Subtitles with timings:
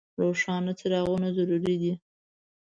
[0.19, 1.93] روښانه څراغونه ضروري دي.